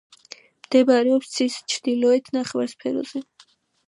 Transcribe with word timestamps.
მდებარეობს 0.67 1.29
ცის 1.35 1.57
ჩრდილოეთ 1.73 2.31
ნახევარსფეროზე. 2.39 3.23